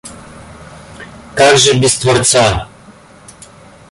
[1.35, 2.67] Как же без Творца?